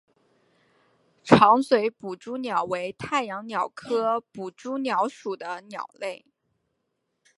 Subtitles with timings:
[1.23, 6.25] 长嘴捕蛛鸟为太阳鸟科捕蛛鸟属的鸟类。